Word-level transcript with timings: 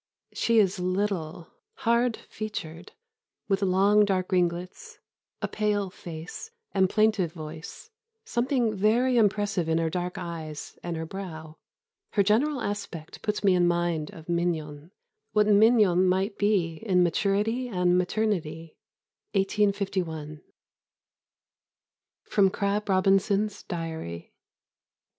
]"She 0.33 0.57
is 0.57 0.79
little, 0.79 1.49
hard 1.75 2.17
featured, 2.27 2.93
with 3.47 3.61
long 3.61 4.03
dark 4.03 4.31
ringlets, 4.31 4.97
a 5.43 5.47
pale 5.47 5.91
face, 5.91 6.49
and 6.73 6.89
plaintive 6.89 7.31
voice, 7.33 7.91
something 8.25 8.73
very 8.75 9.15
impressive 9.17 9.69
in 9.69 9.77
her 9.77 9.91
dark 9.91 10.17
eyes 10.17 10.79
and 10.81 10.97
her 10.97 11.05
brow. 11.05 11.59
Her 12.13 12.23
general 12.23 12.61
aspect 12.61 13.21
puts 13.21 13.43
me 13.43 13.53
in 13.53 13.67
mind 13.67 14.09
of 14.09 14.27
Mignon, 14.27 14.89
what 15.33 15.45
Mignon 15.45 16.07
might 16.07 16.35
be 16.35 16.77
in 16.77 17.03
maturity 17.03 17.67
and 17.67 17.95
maternity." 17.95 18.75
1851. 19.33 20.41
[Sidenote: 22.25 22.53
Crab 22.53 22.89
Robinson's 22.89 23.61
Diary. 23.61 24.33